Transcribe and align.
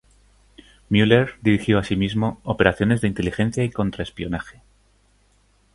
Müller 0.89 1.35
dirigió 1.43 1.77
asimismo 1.77 2.41
operaciones 2.43 3.01
de 3.01 3.07
inteligencia 3.07 3.63
y 3.63 3.69
contraespionaje. 3.69 4.63